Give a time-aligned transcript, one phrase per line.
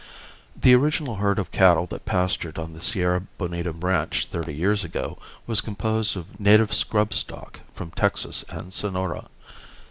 [0.59, 5.19] The original herd of cattle that pastured on the Sierra Bonita ranch thirty years ago
[5.45, 9.25] was composed of native scrub stock from Texas and Sonora.